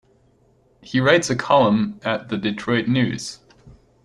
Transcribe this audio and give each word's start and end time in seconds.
He 0.81 0.99
writes 0.99 1.29
a 1.29 1.35
column 1.35 1.99
at 2.03 2.29
"The 2.29 2.37
Detroit 2.39 2.87
News". 2.87 3.37